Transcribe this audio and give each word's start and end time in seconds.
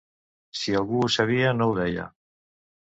Si 0.61 0.75
algú 0.79 1.03
ho 1.03 1.11
sabia, 1.17 1.55
no 1.61 1.69
ho 1.71 1.79
deia. 1.83 2.11